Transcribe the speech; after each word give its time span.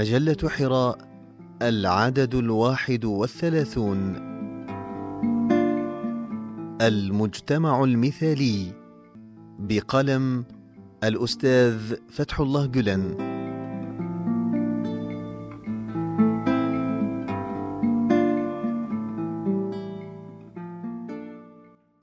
مجلة 0.00 0.48
حراء 0.48 0.98
العدد 1.62 2.34
الواحد 2.34 3.04
والثلاثون. 3.04 4.14
المجتمع 6.80 7.84
المثالي 7.84 8.72
بقلم 9.58 10.44
الأستاذ 11.04 11.94
فتح 12.08 12.40
الله 12.40 12.66
جلن. 12.66 13.16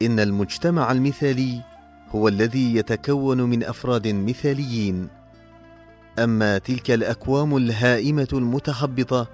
إن 0.01 0.19
المجتمع 0.19 0.91
المثالي 0.91 1.61
هو 2.09 2.27
الذي 2.27 2.75
يتكون 2.75 3.41
من 3.41 3.63
أفراد 3.63 4.07
مثاليين. 4.07 5.16
أما 6.19 6.57
تلك 6.57 6.91
الأكوام 6.91 7.57
الهائمة 7.57 8.27
المتخبطة 8.33 9.27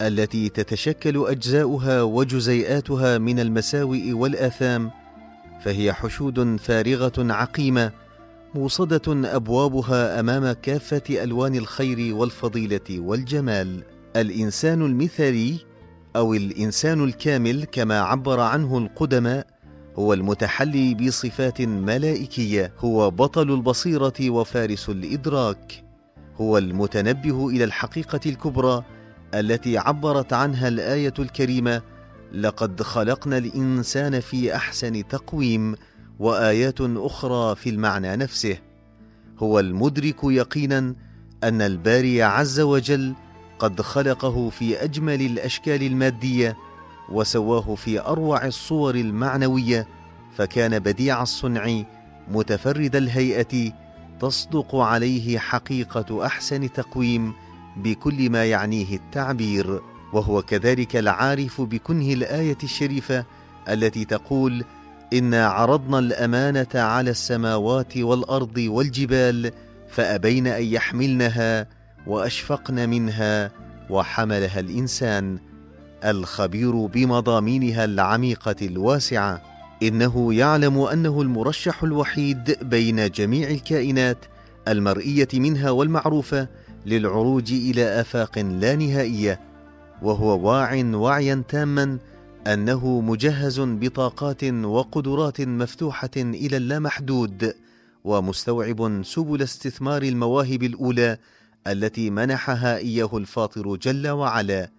التي 0.00 0.48
تتشكل 0.48 1.26
أجزاؤها 1.26 2.02
وجزيئاتها 2.02 3.18
من 3.18 3.40
المساوئ 3.40 4.12
والآثام 4.12 4.90
فهي 5.64 5.92
حشود 5.92 6.60
فارغة 6.60 7.32
عقيمة 7.32 7.92
موصدة 8.54 9.36
أبوابها 9.36 10.20
أمام 10.20 10.52
كافة 10.52 11.02
ألوان 11.10 11.54
الخير 11.54 12.14
والفضيلة 12.14 12.80
والجمال. 12.90 13.82
الإنسان 14.16 14.82
المثالي 14.82 15.58
أو 16.16 16.34
الإنسان 16.34 17.04
الكامل 17.04 17.64
كما 17.64 18.00
عبر 18.00 18.40
عنه 18.40 18.78
القدماء 18.78 19.46
هو 19.98 20.12
المتحلي 20.12 20.94
بصفات 20.94 21.60
ملائكية 21.60 22.72
هو 22.78 23.10
بطل 23.10 23.50
البصيرة 23.50 24.30
وفارس 24.30 24.88
الإدراك. 24.88 25.89
هو 26.40 26.58
المتنبه 26.58 27.48
إلى 27.48 27.64
الحقيقة 27.64 28.20
الكبرى 28.26 28.84
التي 29.34 29.78
عبرت 29.78 30.32
عنها 30.32 30.68
الآية 30.68 31.14
الكريمة 31.18 31.82
لقد 32.32 32.82
خلقنا 32.82 33.38
الإنسان 33.38 34.20
في 34.20 34.54
أحسن 34.56 35.08
تقويم 35.08 35.74
وآيات 36.18 36.80
أخرى 36.80 37.56
في 37.56 37.70
المعنى 37.70 38.16
نفسه. 38.16 38.58
هو 39.38 39.60
المدرك 39.60 40.16
يقينا 40.24 40.94
أن 41.44 41.62
الباري 41.62 42.22
عز 42.22 42.60
وجل 42.60 43.14
قد 43.58 43.80
خلقه 43.80 44.50
في 44.50 44.84
أجمل 44.84 45.20
الأشكال 45.20 45.82
المادية 45.82 46.56
وسواه 47.12 47.74
في 47.74 48.00
أروع 48.00 48.46
الصور 48.46 48.94
المعنوية 48.94 49.86
فكان 50.36 50.78
بديع 50.78 51.22
الصنع 51.22 51.82
متفرد 52.30 52.96
الهيئة 52.96 53.72
تصدق 54.20 54.74
عليه 54.76 55.38
حقيقة 55.38 56.26
أحسن 56.26 56.72
تقويم 56.72 57.32
بكل 57.76 58.30
ما 58.30 58.44
يعنيه 58.44 58.96
التعبير 58.96 59.80
وهو 60.12 60.42
كذلك 60.42 60.96
العارف 60.96 61.60
بكنه 61.60 62.12
الآية 62.12 62.58
الشريفة 62.64 63.24
التي 63.68 64.04
تقول 64.04 64.64
انا 65.12 65.46
عرضنا 65.46 65.98
الأمانة 65.98 66.68
على 66.74 67.10
السماوات 67.10 67.96
والأرض 67.96 68.58
والجبال 68.58 69.52
فأبين 69.88 70.46
أن 70.46 70.64
يحملنها 70.64 71.66
وأشفقن 72.06 72.88
منها 72.88 73.50
وحملها 73.90 74.60
الإنسان 74.60 75.38
الخبير 76.04 76.86
بمضامينها 76.86 77.84
العميقة 77.84 78.56
الواسعة. 78.62 79.49
إنه 79.82 80.34
يعلم 80.34 80.78
أنه 80.78 81.22
المرشح 81.22 81.82
الوحيد 81.82 82.58
بين 82.62 83.10
جميع 83.10 83.50
الكائنات 83.50 84.24
المرئية 84.68 85.28
منها 85.34 85.70
والمعروفة 85.70 86.48
للعروج 86.86 87.52
إلى 87.52 88.00
آفاق 88.00 88.38
لا 88.38 88.76
نهائية 88.76 89.40
وهو 90.02 90.50
واع 90.50 90.84
وعيا 90.94 91.42
تاما 91.48 91.98
أنه 92.46 93.00
مجهز 93.00 93.60
بطاقات 93.60 94.44
وقدرات 94.44 95.40
مفتوحة 95.40 96.10
إلى 96.16 96.56
اللامحدود 96.56 97.54
ومستوعب 98.04 99.02
سبل 99.04 99.42
استثمار 99.42 100.02
المواهب 100.02 100.62
الأولى 100.62 101.18
التي 101.66 102.10
منحها 102.10 102.76
إياه 102.76 103.10
الفاطر 103.16 103.76
جل 103.76 104.08
وعلا. 104.08 104.70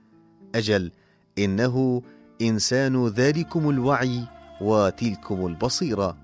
أجل 0.55 0.91
إنه 1.37 2.01
إنسان 2.41 3.07
ذلكم 3.07 3.69
الوعي 3.69 4.23
وتلكم 4.61 5.45
البصيرة. 5.47 6.17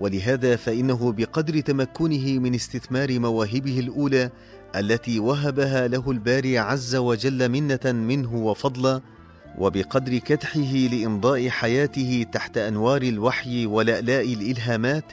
ولهذا 0.00 0.56
فإنه 0.56 1.12
بقدر 1.12 1.60
تمكنه 1.60 2.38
من 2.38 2.54
استثمار 2.54 3.18
مواهبه 3.18 3.80
الأولى 3.80 4.30
التي 4.76 5.18
وهبها 5.18 5.88
له 5.88 6.10
الباري 6.10 6.58
عز 6.58 6.96
وجل 6.96 7.48
منة 7.48 7.80
منه 7.84 8.34
وفضلا 8.34 9.00
وبقدر 9.58 10.18
كدحه 10.18 10.74
لإمضاء 10.92 11.48
حياته 11.48 12.26
تحت 12.32 12.58
أنوار 12.58 13.02
الوحي 13.02 13.66
ولالاء 13.66 14.32
الإلهامات 14.32 15.04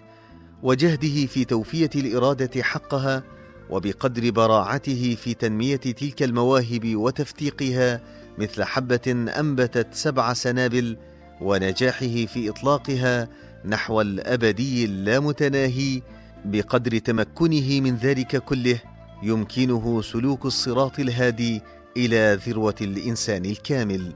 وجهده 0.64 1.26
في 1.26 1.46
توفية 1.46 1.90
الإرادة 1.96 2.64
حقها 2.64 3.24
وبقدر 3.70 4.32
براعته 4.32 5.18
في 5.24 5.34
تنمية 5.34 5.76
تلك 5.76 6.24
المواهب 6.24 6.96
وتفتيقها 6.96 8.02
مثل 8.38 8.64
حبة 8.64 9.02
أنبتت 9.40 9.88
سبع 9.92 10.34
سنابل 10.34 10.98
ونجاحه 11.42 12.26
في 12.26 12.50
إطلاقها 12.50 13.28
نحو 13.66 14.02
الأبدي 14.02 14.86
اللامتناهي 14.86 16.02
بقدر 16.46 16.98
تمكنه 16.98 17.82
من 17.82 17.96
ذلك 17.96 18.44
كله 18.44 18.80
يمكنه 19.24 20.02
سلوك 20.02 20.46
الصراط 20.46 21.00
الهادي 21.00 21.62
إلى 21.98 22.40
ذروة 22.48 22.76
الإنسان 22.82 23.46
الكامل. 23.46 24.14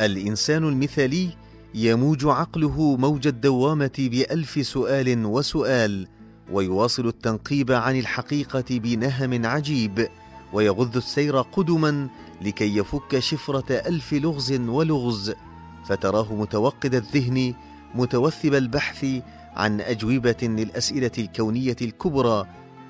الإنسان 0.00 0.64
المثالي 0.64 1.28
يموج 1.74 2.26
عقله 2.26 2.96
موج 2.96 3.26
الدوامة 3.26 3.92
بألف 3.98 4.66
سؤال 4.66 5.26
وسؤال 5.26 6.08
ويواصل 6.52 7.06
التنقيب 7.06 7.72
عن 7.72 7.98
الحقيقة 7.98 8.64
بنهم 8.70 9.46
عجيب 9.46 10.08
ويغذ 10.52 10.96
السير 10.96 11.40
قدما 11.40 12.08
لكي 12.42 12.76
يفك 12.76 13.18
شفرة 13.18 13.72
ألف 13.72 14.12
لغز 14.12 14.52
ولغز 14.52 15.34
فتراه 15.84 16.34
متوقد 16.34 16.94
الذهن 16.94 17.54
متوثب 17.94 18.54
البحث 18.54 19.06
عن 19.56 19.80
أجوبة 19.80 20.36
للأسئلة 20.42 21.10
الكونية 21.18 21.76
الكبرى 21.82 22.46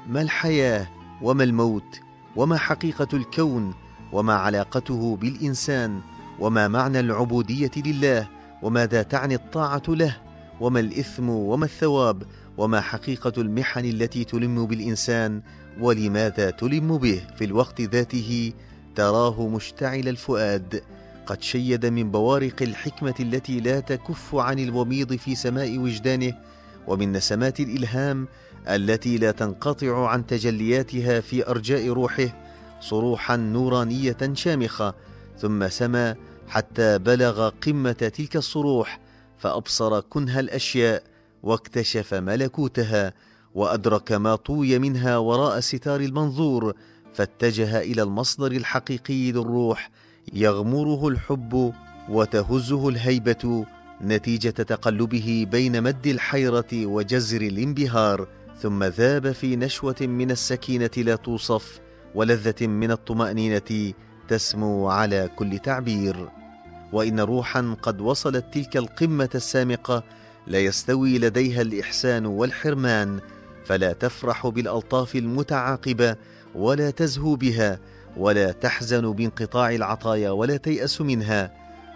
ما 0.08 0.22
الحياة 0.22 0.88
وما 1.22 1.44
الموت 1.44 2.00
وما 2.36 2.56
حقيقة 2.56 3.08
الكون 3.12 3.74
وما 4.12 4.34
علاقته 4.34 5.16
بالإنسان 5.16 6.00
وما 6.40 6.68
معنى 6.68 7.00
العبودية 7.00 7.70
لله 7.76 8.28
وماذا 8.62 9.02
تعني 9.02 9.34
الطاعة 9.34 9.82
له 9.88 10.16
وما 10.60 10.80
الإثم 10.80 11.28
وما 11.28 11.64
الثواب 11.64 12.22
وما 12.58 12.80
حقيقة 12.80 13.32
المحن 13.38 13.84
التي 13.84 14.24
تلم 14.24 14.66
بالإنسان 14.66 15.42
ولماذا 15.80 16.50
تلم 16.50 16.98
به 16.98 17.22
في 17.36 17.44
الوقت 17.44 17.80
ذاته؟ 17.80 18.52
تراه 18.94 19.48
مشتعل 19.48 20.08
الفؤاد. 20.08 20.82
قد 21.26 21.42
شيد 21.42 21.86
من 21.86 22.10
بوارق 22.10 22.62
الحكمة 22.62 23.14
التي 23.20 23.60
لا 23.60 23.80
تكف 23.80 24.34
عن 24.34 24.58
الوميض 24.58 25.16
في 25.16 25.34
سماء 25.34 25.78
وجدانه 25.78 26.34
ومن 26.86 27.12
نسمات 27.12 27.60
الإلهام 27.60 28.28
التي 28.68 29.18
لا 29.18 29.30
تنقطع 29.30 30.08
عن 30.08 30.26
تجلياتها 30.26 31.20
في 31.20 31.48
أرجاء 31.48 31.88
روحه 31.88 32.28
صروحا 32.80 33.36
نورانية 33.36 34.16
شامخة 34.32 34.94
ثم 35.38 35.68
سما 35.68 36.16
حتى 36.48 36.98
بلغ 36.98 37.48
قمة 37.48 37.92
تلك 37.92 38.36
الصروح 38.36 39.00
فأبصر 39.38 40.00
كنه 40.00 40.40
الأشياء 40.40 41.02
واكتشف 41.42 42.14
ملكوتها 42.14 43.12
وأدرك 43.54 44.12
ما 44.12 44.36
طوي 44.36 44.78
منها 44.78 45.16
وراء 45.16 45.60
ستار 45.60 46.00
المنظور 46.00 46.74
فاتجه 47.14 47.80
إلى 47.80 48.02
المصدر 48.02 48.52
الحقيقي 48.52 49.32
للروح 49.32 49.90
يغمره 50.32 51.08
الحب 51.08 51.72
وتهزه 52.08 52.88
الهيبة 52.88 53.66
نتيجة 54.02 54.50
تقلبه 54.50 55.46
بين 55.50 55.82
مد 55.82 56.06
الحيرة 56.06 56.86
وجزر 56.86 57.40
الانبهار 57.40 58.28
ثم 58.62 58.84
ذاب 58.84 59.32
في 59.32 59.56
نشوة 59.56 59.96
من 60.00 60.30
السكينة 60.30 60.90
لا 60.96 61.16
توصف 61.16 61.80
ولذة 62.14 62.66
من 62.66 62.90
الطمأنينة 62.90 63.92
تسمو 64.28 64.88
على 64.88 65.30
كل 65.36 65.58
تعبير. 65.58 66.28
وإن 66.92 67.20
روحا 67.20 67.76
قد 67.82 68.00
وصلت 68.00 68.44
تلك 68.52 68.76
القمة 68.76 69.30
السامقة 69.34 70.04
لا 70.46 70.58
يستوي 70.58 71.18
لديها 71.18 71.62
الإحسان 71.62 72.26
والحرمان 72.26 73.20
فلا 73.64 73.92
تفرح 73.92 74.46
بالألطاف 74.46 75.16
المتعاقبة 75.16 76.16
ولا 76.54 76.90
تزهو 76.90 77.36
بها 77.36 77.78
ولا 78.16 78.52
تحزن 78.52 79.12
بانقطاع 79.12 79.70
العطايا 79.70 80.30
ولا 80.30 80.56
تيأس 80.56 81.00
منها 81.00 81.52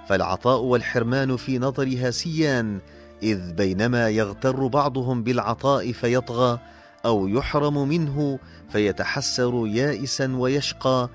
فالعطاء 0.09 0.61
والحرمان 0.61 1.37
في 1.37 1.59
نظرها 1.59 2.11
سيان 2.11 2.79
إذ 3.23 3.53
بينما 3.53 4.09
يغتر 4.09 4.67
بعضهم 4.67 5.23
بالعطاء 5.23 5.93
فيطغى 5.93 6.59
أو 7.05 7.29
يحرم 7.29 7.89
منه 7.89 8.39
فيتحسر 8.69 9.67
يائسا 9.67 10.37
ويشقى. 10.37 11.09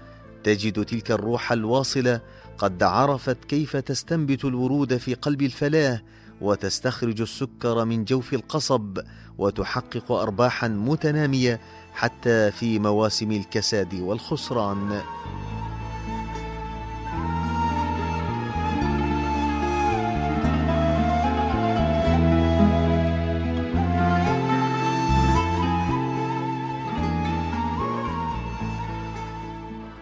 تجد 0.43 0.85
تلك 0.85 1.11
الروح 1.11 1.51
الواصلة 1.51 2.21
قد 2.57 2.83
عرفت 2.83 3.45
كيف 3.45 3.77
تستنبت 3.77 4.45
الورود 4.45 4.97
في 4.97 5.13
قلب 5.13 5.41
الفلاة 5.41 6.01
وتستخرج 6.41 7.21
السكر 7.21 7.85
من 7.85 8.05
جوف 8.05 8.33
القصب 8.33 8.99
وتحقق 9.37 10.11
أرباحا 10.11 10.67
متنامية 10.67 11.61
حتى 11.93 12.51
في 12.51 12.79
مواسم 12.79 13.31
الكساد 13.31 13.95
والخسران. 13.95 15.01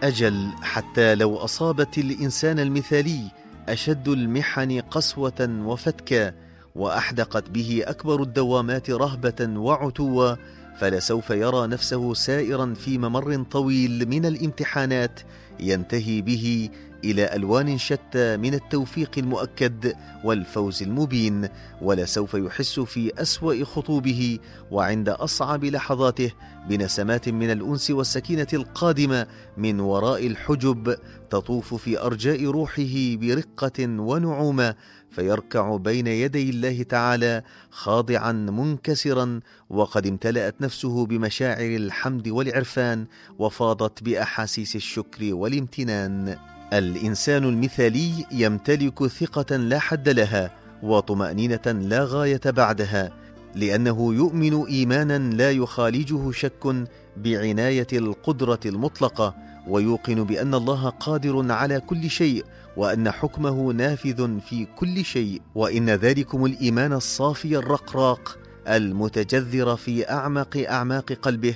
أجل 0.02 0.48
حتى 0.62 1.14
لو 1.14 1.36
أصابت 1.36 1.98
الإنسان 1.98 2.58
المثالي 2.58 3.30
أشد 3.68 4.08
المحن 4.08 4.80
قسوة 4.80 5.62
وفتكا 5.64 6.32
وأحدقت 6.74 7.50
به 7.50 7.82
أكبر 7.86 8.22
الدوامات 8.22 8.90
رهبة 8.90 9.58
وعتوا 9.60 10.34
فلسوف 10.78 11.30
يرى 11.30 11.66
نفسه 11.66 12.14
سائرا 12.14 12.74
في 12.74 12.98
ممر 12.98 13.42
طويل 13.50 14.08
من 14.08 14.26
الامتحانات 14.26 15.20
ينتهي 15.60 16.22
به 16.22 16.70
إلى 17.04 17.36
ألوان 17.36 17.78
شتى 17.78 18.36
من 18.36 18.54
التوفيق 18.54 19.10
المؤكد 19.18 19.94
والفوز 20.24 20.82
المبين 20.82 21.48
ولسوف 21.82 22.34
يحس 22.34 22.80
في 22.80 23.22
أسوأ 23.22 23.64
خطوبه 23.64 24.38
وعند 24.70 25.08
أصعب 25.08 25.64
لحظاته 25.64 26.32
بنسمات 26.68 27.28
من 27.28 27.50
الأنس 27.50 27.90
والسكينة 27.90 28.46
القادمة 28.52 29.26
من 29.56 29.80
وراء 29.80 30.26
الحجب 30.26 30.96
تطوف 31.30 31.74
في 31.74 32.00
أرجاء 32.00 32.44
روحه 32.44 33.16
برقة 33.16 33.78
ونعومة 33.80 34.74
فيركع 35.10 35.76
بين 35.76 36.06
يدي 36.06 36.50
الله 36.50 36.82
تعالى 36.82 37.42
خاضعا 37.70 38.32
منكسرا 38.32 39.40
وقد 39.70 40.06
امتلأت 40.06 40.54
نفسه 40.60 41.06
بمشاعر 41.06 41.76
الحمد 41.76 42.28
والعرفان 42.28 43.06
وفاضت 43.38 44.02
بأحاسيس 44.02 44.76
الشكر 44.76 45.34
والامتنان. 45.34 46.38
الإنسان 46.72 47.44
المثالي 47.44 48.26
يمتلك 48.32 49.06
ثقة 49.06 49.56
لا 49.56 49.78
حد 49.78 50.08
لها 50.08 50.50
وطمأنينة 50.82 51.66
لا 51.66 52.04
غاية 52.04 52.40
بعدها 52.46 53.12
لأنه 53.54 54.14
يؤمن 54.14 54.64
إيمانا 54.66 55.18
لا 55.18 55.50
يخالجه 55.50 56.30
شك 56.30 56.86
بعناية 57.16 57.86
القدرة 57.92 58.60
المطلقة 58.66 59.34
ويوقن 59.68 60.24
بأن 60.24 60.54
الله 60.54 60.88
قادر 60.88 61.52
على 61.52 61.80
كل 61.80 62.10
شيء 62.10 62.44
وأن 62.76 63.10
حكمه 63.10 63.72
نافذ 63.72 64.40
في 64.40 64.66
كل 64.76 65.04
شيء 65.04 65.42
وإن 65.54 65.90
ذلكم 65.90 66.44
الإيمان 66.44 66.92
الصافي 66.92 67.56
الرقراق 67.56 68.38
المتجذر 68.68 69.76
في 69.76 70.10
اعمق 70.10 70.64
أعماق 70.68 71.12
قلبه 71.12 71.54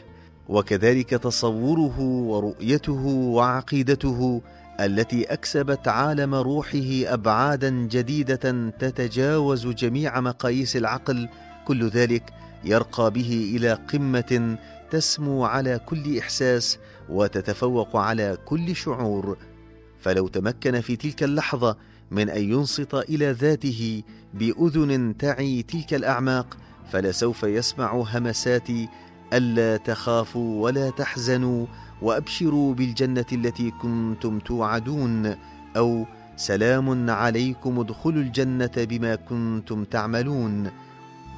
وكذلك 0.49 1.11
تصوره 1.11 2.01
ورؤيته 2.01 3.05
وعقيدته 3.07 4.43
التي 4.81 5.25
أكسبت 5.25 5.89
عالم 5.89 6.35
روحه 6.35 7.03
أبعادا 7.05 7.71
جديدة 7.71 8.71
تتجاوز 8.79 9.67
جميع 9.67 10.21
مقاييس 10.21 10.77
العقل 10.77 11.29
كل 11.67 11.89
ذلك 11.89 12.23
يرقى 12.65 13.11
به 13.11 13.53
إلى 13.57 13.73
قمة 13.73 14.59
تسمو 14.91 15.45
على 15.45 15.81
كل 15.87 16.19
إحساس 16.19 16.79
وتتفوق 17.09 17.97
على 17.97 18.39
كل 18.45 18.77
شعور. 18.77 19.39
فلو 20.01 20.29
تمكن 20.29 20.81
في 20.81 20.97
تلك 20.97 21.23
اللحظة 21.23 21.77
من 22.11 22.31
أن 22.31 22.43
ينصت 22.43 22.95
إلى 22.95 23.31
ذاته 23.31 24.03
بأذن 24.35 25.17
تعي 25.17 25.63
تلك 25.63 25.95
الأعماق 25.95 26.57
فلسوف 26.93 27.43
يسمع 27.43 27.93
همسات 27.93 28.69
ألا 29.33 29.77
تخافوا 29.77 30.63
ولا 30.63 30.91
تحزنوا 30.91 31.67
وأبشروا 32.03 32.75
بالجنة 32.75 33.27
التي 33.33 33.71
كنتم 33.71 34.39
توعدون 34.39 35.37
أو 35.77 36.05
سلام 36.37 37.11
عليكم 37.11 37.79
ادخلوا 37.81 38.23
الجنة 38.23 38.71
بما 38.77 39.15
كنتم 39.15 39.85
تعملون 39.85 40.71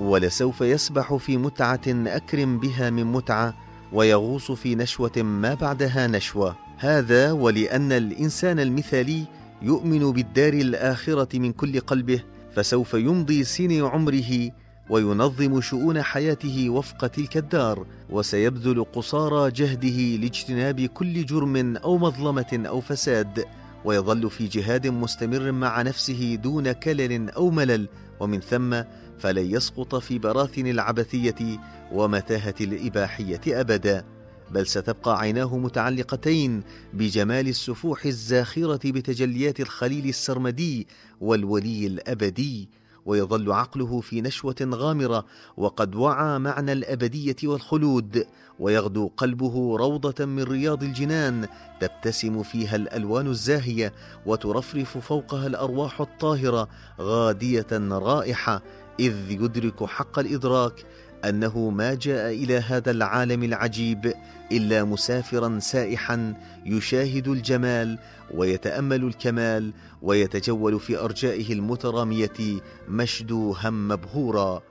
ولسوف 0.00 0.60
يسبح 0.60 1.14
في 1.14 1.36
متعة 1.36 1.80
أكرم 1.88 2.58
بها 2.58 2.90
من 2.90 3.04
متعة 3.04 3.54
ويغوص 3.92 4.52
في 4.52 4.74
نشوة 4.74 5.12
ما 5.16 5.54
بعدها 5.54 6.06
نشوة. 6.06 6.56
هذا 6.78 7.32
ولأن 7.32 7.92
الإنسان 7.92 8.60
المثالي 8.60 9.24
يؤمن 9.62 10.12
بالدار 10.12 10.52
الآخرة 10.52 11.38
من 11.38 11.52
كل 11.52 11.80
قلبه 11.80 12.20
فسوف 12.54 12.94
يمضي 12.94 13.44
سن 13.44 13.84
عمره 13.84 14.50
وينظم 14.90 15.60
شؤون 15.60 16.02
حياته 16.02 16.70
وفق 16.70 17.06
تلك 17.06 17.36
الدار 17.36 17.86
وسيبذل 18.10 18.84
قصارى 18.84 19.50
جهده 19.50 20.16
لاجتناب 20.16 20.80
كل 20.80 21.26
جرم 21.26 21.76
أو 21.76 21.98
مظلمة 21.98 22.62
أو 22.68 22.80
فساد 22.80 23.44
ويظل 23.84 24.30
في 24.30 24.46
جهاد 24.46 24.86
مستمر 24.86 25.52
مع 25.52 25.82
نفسه 25.82 26.34
دون 26.34 26.72
كلل 26.72 27.30
أو 27.30 27.50
ملل 27.50 27.88
ومن 28.20 28.40
ثم 28.40 28.82
فلن 29.18 29.50
يسقط 29.54 29.94
في 29.94 30.18
براثن 30.18 30.66
العبثية 30.66 31.58
ومتاهة 31.92 32.54
الإباحية 32.60 33.40
أبدا 33.60 34.04
بل 34.50 34.66
ستبقى 34.66 35.20
عيناه 35.20 35.56
متعلقتين 35.58 36.62
بجمال 36.94 37.48
السفوح 37.48 38.04
الزاخرة 38.04 38.90
بتجليات 38.90 39.60
الخليل 39.60 40.08
السرمدي 40.08 40.86
والولي 41.20 41.86
الأبدي 41.86 42.68
ويظل 43.08 43.52
عقله 43.52 44.00
في 44.00 44.20
نشوة 44.20 44.56
غامرة 44.62 45.24
وقد 45.56 45.94
وعى 45.94 46.38
معنى 46.38 46.72
الأبدية 46.72 47.36
والخلود 47.44 48.26
ويغدو 48.58 49.10
قلبه 49.16 49.76
روضة 49.76 50.24
من 50.24 50.42
رياض 50.42 50.82
الجنان 50.82 51.48
تبتسم 51.80 52.42
فيها 52.42 52.76
الألوان 52.76 53.26
الزاهية 53.26 53.92
وترفرف 54.26 54.98
فوقها 54.98 55.46
الأرواح 55.46 56.00
الطاهرة 56.00 56.68
غادية 57.00 57.66
رائحة 57.90 58.62
إذ 59.00 59.30
يدرك 59.30 59.84
حق 59.84 60.18
الإدراك 60.18 60.86
أنه 61.24 61.70
ما 61.70 61.94
جاء 61.94 62.32
إلى 62.32 62.58
هذا 62.58 62.90
العالم 62.90 63.42
العجيب 63.42 64.12
إلا 64.52 64.84
مسافرا 64.84 65.58
سائحا 65.58 66.34
يشاهد 66.66 67.28
الجمال 67.28 67.98
ويتأمل 68.34 69.04
الكمال 69.04 69.72
ويتجول 70.02 70.80
في 70.80 70.98
أرجائه 70.98 71.52
المترامية 71.52 72.60
مشدوها 72.88 73.70
مبهورا. 73.70 74.62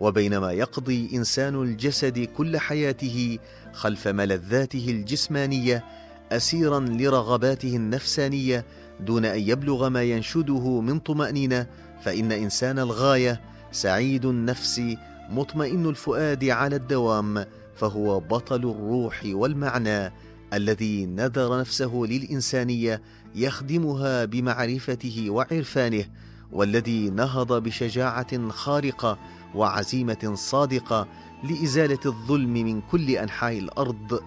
وبينما 0.00 0.52
يقضي 0.52 1.10
إنسان 1.14 1.62
الجسد 1.62 2.18
كل 2.18 2.58
حياته 2.58 3.38
خلف 3.72 4.08
ملذاته 4.08 4.86
الجسمانية 4.88 5.84
اسيرا 6.32 6.80
لرغباته 6.80 7.76
النفسانية 7.76 8.64
دون 9.00 9.24
أن 9.24 9.40
يبلغ 9.40 9.88
ما 9.88 10.02
ينشده 10.02 10.80
من 10.80 10.98
طمأنينة 10.98 11.66
فإن 12.02 12.32
إنسان 12.32 12.78
الغاية 12.78 13.40
سعيد 13.72 14.24
النفس 14.24 14.82
مطمئن 15.28 15.86
الفؤاد 15.86 16.44
على 16.44 16.76
الدوام 16.76 17.44
فهو 17.76 18.20
بطل 18.20 18.70
الروح 18.70 19.22
والمعنى 19.24 20.12
الذي 20.52 21.06
نذر 21.06 21.60
نفسه 21.60 21.94
للإنسانية 21.94 23.02
يخدمها 23.34 24.24
بمعرفته 24.24 25.30
وعرفانه 25.30 26.04
والذي 26.52 27.10
نهض 27.10 27.62
بشجاعة 27.62 28.48
خارقة 28.48 29.18
وعزيمة 29.54 30.32
صادقة 30.34 31.08
لإزالة 31.44 31.98
الظلم 32.06 32.52
من 32.52 32.80
كل 32.80 33.10
أنحاء 33.10 33.58
الأرض. 33.58 34.20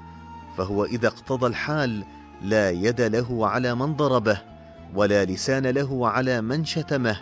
فهو 0.57 0.85
إذا 0.85 1.07
اقتضى 1.07 1.47
الحال 1.47 2.03
لا 2.41 2.69
يد 2.69 3.01
له 3.01 3.47
على 3.47 3.75
من 3.75 3.95
ضربه 3.95 4.41
ولا 4.95 5.25
لسان 5.25 5.67
له 5.67 6.07
على 6.07 6.41
من 6.41 6.65
شتمه 6.65 7.19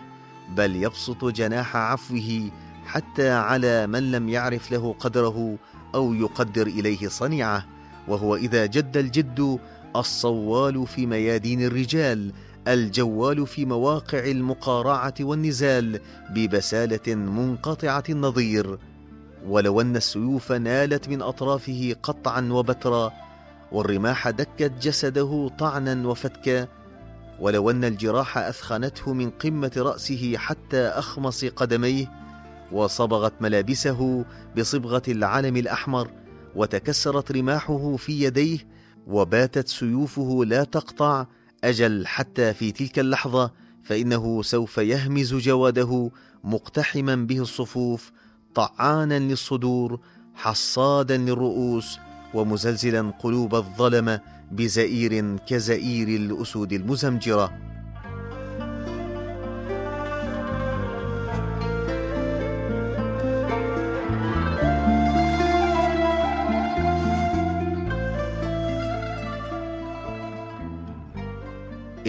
بل 0.56 0.76
يبسط 0.76 1.26
جناح 1.26 1.76
عفوه 1.76 2.50
حتى 2.90 3.32
على 3.32 3.88
من 3.88 4.12
لم 4.12 4.30
يعرف 4.30 4.72
له 4.72 4.96
قدره 5.00 5.58
أو 5.96 6.14
يقدر 6.14 6.68
إليه 6.68 7.08
صنيعة 7.08 7.66
وهو 8.08 8.36
إذا 8.36 8.66
جد 8.66 8.98
الجد 8.98 9.60
الصوال 9.96 10.88
في 10.88 11.06
ميادين 11.06 11.62
الرجال 11.62 12.34
الجوال 12.68 13.48
في 13.48 13.66
مواقع 13.66 14.20
المقارعة 14.20 15.14
والنزال 15.20 16.00
ببسالة 16.30 17.16
منقطعة 17.16 18.04
النظير. 18.10 18.80
ولو 19.48 19.82
أن 19.82 19.96
السيوف 19.96 20.52
نالت 20.52 21.10
من 21.10 21.22
أطرافه 21.22 21.96
قطعا 22.04 22.50
وبترا 22.52 23.12
والرماح 23.72 24.30
دكت 24.30 24.72
جسده 24.82 25.52
طعنا 25.60 26.08
وفتكا. 26.08 26.68
ولو 27.40 27.70
أن 27.70 27.84
الجراح 27.84 28.38
أثخنته 28.38 29.14
من 29.14 29.30
قمة 29.30 29.72
رأسه 29.78 30.38
حتى 30.38 30.82
أخمص 30.82 31.46
قدميه 31.46 32.20
وصبغت 32.72 33.34
ملابسه 33.42 34.26
بصبغة 34.58 35.02
العلم 35.08 35.58
الأحمر 35.58 36.12
وتكسرت 36.56 37.32
رماحه 37.32 37.96
في 37.96 38.24
يديه 38.24 38.60
وباتت 39.08 39.68
سيوفه 39.68 40.46
لا 40.46 40.64
تقطع 40.64 41.26
أجل 41.64 42.08
حتى 42.08 42.54
في 42.54 42.72
تلك 42.72 43.00
اللحظة 43.00 43.52
فإنه 43.84 44.42
سوف 44.42 44.78
يهمز 44.78 45.36
جواده 45.36 46.12
مقتحما 46.44 47.16
به 47.16 47.40
الصفوف 47.40 48.12
طعانا 48.56 49.20
للصدور 49.20 50.00
حصادا 50.36 51.18
للرؤوس 51.18 52.00
ومزلزلا 52.34 53.12
قلوب 53.20 53.56
الظلمه 53.56 54.22
بزئير 54.52 55.38
كزئير 55.38 56.08
الأسود 56.08 56.74
المزمجرة. 56.74 57.69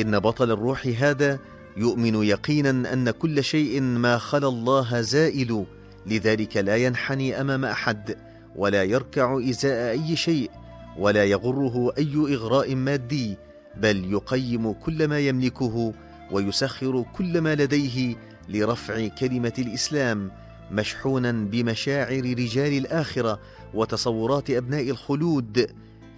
إن 0.01 0.19
بطل 0.19 0.51
الروح 0.51 0.89
هذا 0.99 1.39
يؤمن 1.77 2.23
يقينا 2.23 2.93
أن 2.93 3.11
كل 3.11 3.45
شيء 3.45 3.81
ما 3.81 4.19
خلا 4.19 4.49
الله 4.49 5.01
زائل 5.01 5.67
لذلك 6.07 6.57
لا 6.57 6.77
ينحني 6.77 7.41
أمام 7.41 7.65
أحد 7.65 8.17
ولا 8.57 8.85
يركع 8.85 9.39
إزاء 9.39 9.91
أي 9.91 10.17
شيء 10.17 10.51
ولا 10.99 11.25
يغره 11.25 11.93
أي 11.99 12.15
إغراء 12.35 12.75
مادي 12.75 13.37
بل 13.77 14.13
يقيم 14.13 14.73
كل 14.73 15.09
ما 15.09 15.19
يملكه 15.19 15.95
ويسخر 16.31 17.05
كل 17.17 17.41
ما 17.41 17.55
لديه 17.55 18.17
لرفع 18.49 19.09
كلمة 19.09 19.53
الإسلام 19.59 20.31
مشحونا 20.71 21.33
بمشاعر 21.33 22.23
رجال 22.23 22.79
الآخرة 22.79 23.41
وتصورات 23.75 24.51
أبناء 24.51 24.91
الخلود. 24.91 25.67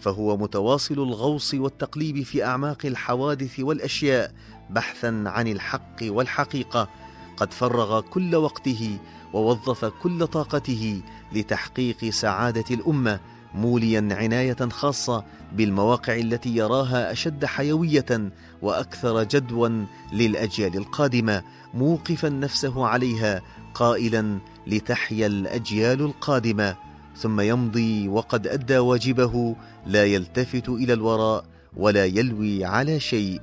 فهو 0.02 0.36
متواصل 0.36 0.94
الغوص 0.94 1.54
والتقليب 1.54 2.22
في 2.22 2.44
أعماق 2.44 2.78
الحوادث 2.84 3.60
والأشياء 3.60 4.32
بحثا 4.70 5.24
عن 5.26 5.48
الحق 5.48 5.96
والحقيقة. 6.02 6.88
قد 7.36 7.52
فرغ 7.52 8.00
كل 8.00 8.36
وقته 8.36 8.98
ووظف 9.32 9.84
كل 9.84 10.26
طاقته 10.26 11.02
لتحقيق 11.32 12.10
سعادة 12.10 12.64
الأمة 12.70 13.20
موليا 13.54 14.08
عناية 14.10 14.68
خاصة 14.70 15.24
بالمواقع 15.52 16.16
التي 16.16 16.56
يراها 16.56 17.12
أشد 17.12 17.44
حيوية 17.44 18.32
وأكثر 18.62 19.22
جدوى 19.22 19.86
للأجيال 20.12 20.76
القادمة 20.76 21.42
موقفا 21.74 22.28
نفسه 22.28 22.86
عليها 22.86 23.42
قائلا 23.74 24.38
لتحيا 24.66 25.26
الأجيال 25.26 26.00
القادمة. 26.00 26.76
ثم 27.16 27.40
يمضي 27.40 28.08
وقد 28.08 28.46
أدى 28.46 28.78
واجبه 28.78 29.56
لا 29.86 30.04
يلتفت 30.04 30.68
إلى 30.68 30.92
الوراء 30.92 31.44
ولا 31.76 32.04
يلوي 32.04 32.64
على 32.64 33.00
شيء. 33.00 33.40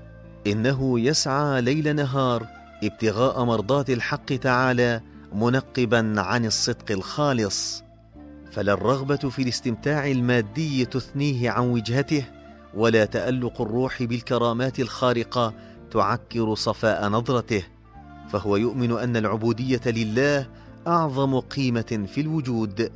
إنه 0.48 1.00
يسعى 1.00 1.62
ليل 1.62 1.96
نهار 1.96 2.48
ابتغاء 2.84 3.44
مرضات 3.44 3.90
الحق 3.90 4.26
تعالى 4.26 5.02
منقبا 5.34 6.14
عن 6.18 6.46
الصدق 6.46 6.92
الخالص. 6.92 7.84
فلا 8.52 8.74
الرغبة 8.74 9.16
في 9.16 9.42
الاستمتاع 9.42 10.08
المادي 10.08 10.86
تثنيه 10.86 11.50
عن 11.50 11.70
وجهته 11.70 12.26
ولا 12.74 13.06
تألق 13.06 13.62
الروح 13.62 14.04
بالكرامات 14.04 14.80
الخارقة 14.80 15.54
تعكر 15.92 16.56
صفاء 16.56 17.10
نظرته. 17.10 17.64
فهو 18.30 18.56
يؤمن 18.56 18.92
أن 18.92 19.18
العبودية 19.18 19.82
لله 19.86 20.48
أعظم 20.88 21.40
قيمة 21.40 22.08
في 22.14 22.22
الوجود. 22.22 22.92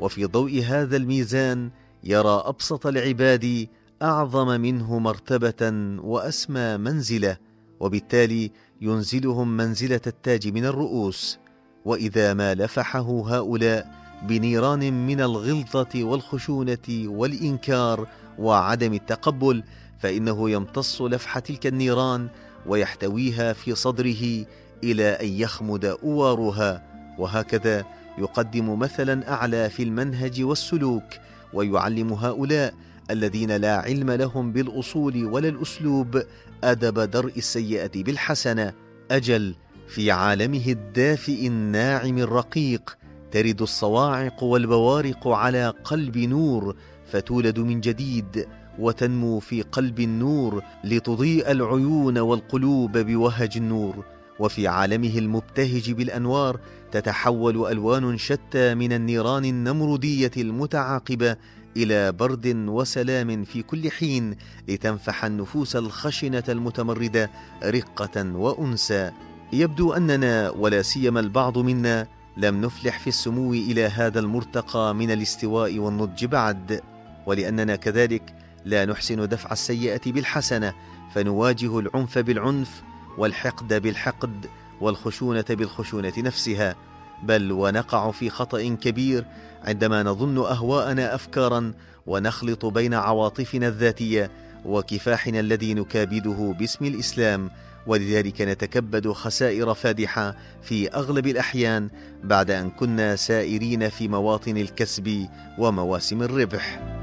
وفي 0.00 0.24
ضوء 0.24 0.62
هذا 0.66 0.96
الميزان 0.96 1.70
يرى 2.04 2.42
أبسط 2.46 2.86
العباد 2.86 3.68
أعظم 4.02 4.60
منه 4.60 4.98
مرتبة 4.98 5.72
وأسمى 6.02 6.76
منزلة 6.76 7.36
وبالتالي 7.80 8.50
ينزلهم 8.80 9.56
منزلة 9.56 10.00
التاج 10.06 10.48
من 10.48 10.64
الرؤوس. 10.64 11.38
وإذا 11.84 12.34
ما 12.34 12.54
لفحه 12.54 13.36
هؤلاء 13.36 13.94
بنيران 14.22 15.06
من 15.06 15.20
الغلظة 15.20 16.04
والخشونة 16.04 16.88
والإنكار 16.88 18.08
وعدم 18.38 18.92
التقبل 18.92 19.62
فإنه 19.98 20.50
يمتص 20.50 21.02
لفح 21.02 21.38
تلك 21.38 21.66
النيران 21.66 22.28
ويحتويها 22.66 23.52
في 23.52 23.74
صدره 23.74 24.46
إلى 24.84 25.08
أن 25.08 25.28
يخمد 25.28 25.84
أوارها. 25.84 26.82
وهكذا 27.18 27.84
يقدم 28.18 28.78
مثلا 28.78 29.32
أعلى 29.32 29.70
في 29.70 29.82
المنهج 29.82 30.42
والسلوك 30.42 31.04
ويعلم 31.52 32.12
هؤلاء 32.12 32.74
الذين 33.10 33.56
لا 33.56 33.76
علم 33.76 34.10
لهم 34.10 34.52
بالأصول 34.52 35.24
ولا 35.24 35.48
الأسلوب 35.48 36.22
أدب 36.64 37.00
درء 37.00 37.32
السيئة 37.36 38.02
بالحسنة. 38.02 38.72
أجل 39.10 39.54
في 39.88 40.10
عالمه 40.10 40.66
الدافئ 40.66 41.46
الناعم 41.46 42.18
الرقيق 42.18 42.98
ترد 43.32 43.62
الصواعق 43.62 44.42
والبوارق 44.42 45.28
على 45.28 45.74
قلب 45.84 46.18
نور 46.18 46.76
فتولد 47.12 47.58
من 47.58 47.80
جديد 47.80 48.46
وتنمو 48.78 49.38
في 49.38 49.62
قلب 49.62 50.00
النور 50.00 50.62
لتضيء 50.84 51.50
العيون 51.50 52.18
والقلوب 52.18 52.98
بوهج 52.98 53.52
النور. 53.56 54.04
وفي 54.38 54.68
عالمه 54.68 55.18
المبتهج 55.18 55.92
بالأنوار 55.92 56.60
تتحول 57.00 57.72
ألوان 57.72 58.18
شتى 58.18 58.74
من 58.74 58.92
النيران 58.92 59.44
النمرودية 59.44 60.30
المتعاقبه 60.36 61.36
إلى 61.76 62.12
برد 62.12 62.46
وسلام 62.68 63.44
في 63.44 63.62
كل 63.62 63.90
حين 63.90 64.36
لتنفح 64.68 65.24
النفوس 65.24 65.76
الخشنة 65.76 66.44
المتمردة 66.48 67.30
رقة 67.64 68.36
وانسى 68.36 69.10
يبدو 69.52 69.92
أننا 69.92 70.50
ولا 70.50 70.82
سيما 70.82 71.20
البعض 71.20 71.58
منا 71.58 72.06
لم 72.36 72.60
نفلح 72.60 72.98
في 72.98 73.06
السمو 73.06 73.52
إلى 73.52 73.84
هذا 73.86 74.20
المرتقى 74.20 74.94
من 74.94 75.10
الاستواء 75.10 75.78
والنضج 75.78 76.24
بعد 76.24 76.80
ولأننا 77.26 77.76
كذلك 77.76 78.34
لا 78.64 78.84
نحسن 78.84 79.28
دفع 79.28 79.52
السيئة 79.52 80.12
بالحسنة 80.12 80.74
فنواجه 81.14 81.78
العنف 81.78 82.18
بالعنف 82.18 82.82
والحقد 83.18 83.74
بالحقد 83.74 84.46
والخشونة 84.80 85.44
بالخشونة 85.50 86.12
نفسها 86.18 86.76
بل 87.22 87.52
ونقع 87.52 88.10
في 88.10 88.30
خطأ 88.30 88.76
كبير 88.82 89.24
عندما 89.64 90.02
نظن 90.02 90.38
أهواءنا 90.38 91.14
افكارا 91.14 91.72
ونخلط 92.06 92.66
بين 92.66 92.94
عواطفنا 92.94 93.68
الذاتية 93.68 94.30
وكفاحنا 94.64 95.40
الذي 95.40 95.74
نكابده 95.74 96.54
باسم 96.58 96.84
الإسلام 96.84 97.50
ولذلك 97.86 98.40
نتكبد 98.40 99.12
خسائر 99.12 99.74
فادحة 99.74 100.36
في 100.62 100.88
أغلب 100.88 101.26
الأحيان 101.26 101.88
بعد 102.24 102.50
أن 102.50 102.70
كنا 102.70 103.16
سائرين 103.16 103.88
في 103.88 104.08
مواطن 104.08 104.56
الكسب 104.56 105.28
ومواسم 105.58 106.22
الربح. 106.22 106.95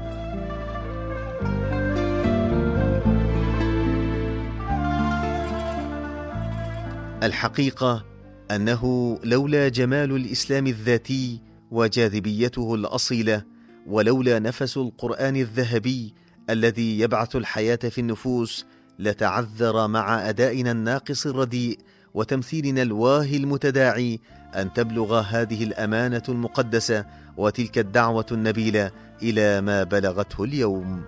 الحقيقة 7.24 8.04
أنه 8.50 9.18
لولا 9.24 9.68
جمال 9.68 10.16
الإسلام 10.16 10.66
الذاتي 10.66 11.40
وجاذبيته 11.70 12.74
الأصيلة 12.74 13.42
ولولا 13.86 14.38
نفس 14.38 14.76
القرآن 14.76 15.36
الذهبي 15.36 16.14
الذي 16.50 17.00
يبعث 17.00 17.36
الحياة 17.36 17.76
في 17.76 18.00
النفوس 18.00 18.66
لتعذر 18.98 19.88
مع 19.88 20.28
أدائنا 20.28 20.70
الناقص 20.70 21.26
الرديء 21.26 21.78
وتمثيلنا 22.14 22.82
الواهي 22.82 23.36
المتداعي 23.36 24.20
أن 24.54 24.72
تبلغ 24.72 25.20
هذه 25.20 25.64
الأمانة 25.64 26.22
المقدسة 26.28 27.04
وتلك 27.36 27.78
الدعوة 27.78 28.26
النبيلة 28.32 28.90
إلى 29.22 29.60
ما 29.60 29.82
بلغته 29.82 30.44
اليوم. 30.44 31.02